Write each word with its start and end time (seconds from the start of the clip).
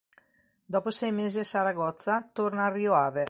Dopo 0.65 0.89
sei 0.89 1.11
mesi 1.11 1.37
a 1.37 1.43
Saragozza 1.43 2.27
torna 2.33 2.65
al 2.65 2.71
Rio 2.73 2.95
Ave. 2.95 3.19